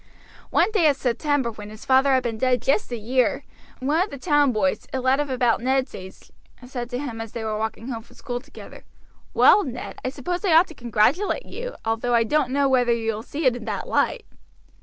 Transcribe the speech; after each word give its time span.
One 0.49 0.71
day 0.71 0.87
in 0.87 0.95
September, 0.95 1.51
when 1.51 1.69
his 1.69 1.85
father 1.85 2.11
had 2.13 2.23
been 2.23 2.39
dead 2.39 2.63
just 2.63 2.91
a 2.91 2.97
year, 2.97 3.43
one 3.79 4.01
of 4.01 4.09
the 4.09 4.17
town 4.17 4.51
boys, 4.51 4.87
a 4.91 4.99
lad 4.99 5.19
of 5.19 5.29
about 5.29 5.61
Ned's 5.61 5.93
age, 5.93 6.31
said 6.65 6.89
to 6.89 6.97
him 6.97 7.21
as 7.21 7.33
they 7.33 7.43
were 7.43 7.55
walking 7.55 7.89
home 7.89 8.01
from 8.01 8.15
school 8.15 8.39
together: 8.39 8.83
"Well, 9.35 9.63
Ned, 9.63 9.97
I 10.03 10.09
suppose 10.09 10.43
I 10.43 10.53
ought 10.53 10.65
to 10.69 10.73
congratulate 10.73 11.45
you, 11.45 11.75
although 11.85 12.15
I 12.15 12.23
don't 12.23 12.49
know 12.49 12.67
whether 12.67 12.91
you 12.91 13.13
will 13.13 13.21
see 13.21 13.45
it 13.45 13.55
in 13.55 13.65
that 13.65 13.87
light." 13.87 14.25